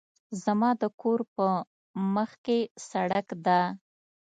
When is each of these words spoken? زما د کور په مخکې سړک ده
زما 0.43 0.69
د 0.81 0.83
کور 1.01 1.19
په 1.35 1.47
مخکې 2.15 2.57
سړک 2.89 3.27
ده 3.45 3.61